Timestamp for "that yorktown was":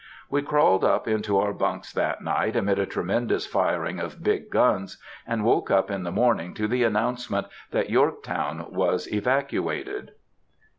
7.69-9.05